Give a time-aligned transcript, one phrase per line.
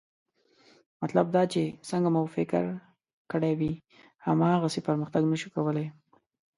[1.01, 2.63] مطلب دا چې څنګه مو چې فکر
[3.31, 3.71] کړی وي،
[4.25, 5.87] هماغسې پرمختګ نه شو کولی